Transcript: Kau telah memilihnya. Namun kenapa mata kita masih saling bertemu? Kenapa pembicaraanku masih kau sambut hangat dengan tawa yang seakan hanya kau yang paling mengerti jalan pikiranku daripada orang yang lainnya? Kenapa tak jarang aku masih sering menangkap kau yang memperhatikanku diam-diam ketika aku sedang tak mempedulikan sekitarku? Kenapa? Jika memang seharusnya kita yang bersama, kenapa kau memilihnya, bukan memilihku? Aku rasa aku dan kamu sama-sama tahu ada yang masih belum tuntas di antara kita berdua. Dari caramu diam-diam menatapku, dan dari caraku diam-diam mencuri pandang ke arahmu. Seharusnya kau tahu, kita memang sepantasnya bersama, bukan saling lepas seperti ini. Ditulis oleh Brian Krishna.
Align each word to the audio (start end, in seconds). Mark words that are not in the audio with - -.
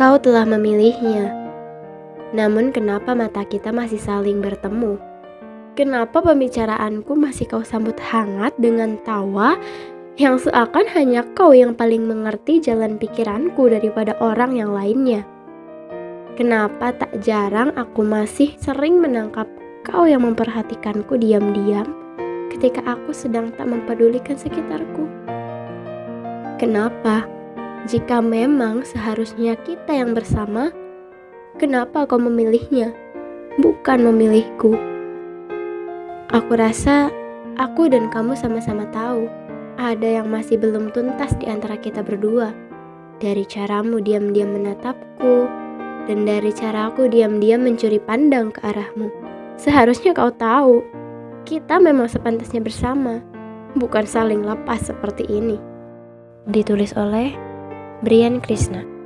Kau 0.00 0.16
telah 0.16 0.48
memilihnya. 0.48 1.28
Namun 2.32 2.72
kenapa 2.72 3.12
mata 3.12 3.44
kita 3.44 3.68
masih 3.68 4.00
saling 4.00 4.40
bertemu? 4.40 4.96
Kenapa 5.76 6.24
pembicaraanku 6.24 7.12
masih 7.12 7.44
kau 7.44 7.60
sambut 7.60 8.00
hangat 8.00 8.56
dengan 8.56 8.96
tawa 9.04 9.60
yang 10.16 10.40
seakan 10.40 10.88
hanya 10.96 11.20
kau 11.36 11.52
yang 11.52 11.76
paling 11.76 12.08
mengerti 12.08 12.64
jalan 12.64 12.96
pikiranku 12.96 13.68
daripada 13.68 14.16
orang 14.24 14.56
yang 14.56 14.72
lainnya? 14.72 15.20
Kenapa 16.32 16.96
tak 16.96 17.20
jarang 17.20 17.68
aku 17.76 18.00
masih 18.00 18.56
sering 18.56 19.04
menangkap 19.04 19.52
kau 19.84 20.08
yang 20.08 20.24
memperhatikanku 20.24 21.20
diam-diam 21.20 21.84
ketika 22.48 22.80
aku 22.88 23.12
sedang 23.12 23.52
tak 23.52 23.68
mempedulikan 23.68 24.40
sekitarku? 24.40 25.04
Kenapa? 26.56 27.39
Jika 27.88 28.20
memang 28.20 28.84
seharusnya 28.84 29.56
kita 29.64 29.96
yang 29.96 30.12
bersama, 30.12 30.68
kenapa 31.56 32.04
kau 32.04 32.20
memilihnya, 32.20 32.92
bukan 33.56 34.04
memilihku? 34.04 34.76
Aku 36.28 36.52
rasa 36.60 37.08
aku 37.56 37.88
dan 37.88 38.12
kamu 38.12 38.36
sama-sama 38.36 38.84
tahu 38.92 39.32
ada 39.80 40.20
yang 40.20 40.28
masih 40.28 40.60
belum 40.60 40.92
tuntas 40.92 41.32
di 41.40 41.48
antara 41.48 41.80
kita 41.80 42.04
berdua. 42.04 42.52
Dari 43.16 43.48
caramu 43.48 44.00
diam-diam 44.00 44.52
menatapku, 44.52 45.48
dan 46.04 46.28
dari 46.28 46.52
caraku 46.52 47.08
diam-diam 47.08 47.64
mencuri 47.64 47.96
pandang 47.96 48.52
ke 48.52 48.60
arahmu. 48.60 49.08
Seharusnya 49.56 50.12
kau 50.12 50.32
tahu, 50.32 50.84
kita 51.48 51.80
memang 51.80 52.12
sepantasnya 52.12 52.60
bersama, 52.60 53.24
bukan 53.72 54.04
saling 54.04 54.44
lepas 54.44 54.84
seperti 54.84 55.24
ini. 55.28 55.56
Ditulis 56.48 56.96
oleh 56.96 57.49
Brian 58.02 58.40
Krishna. 58.40 58.99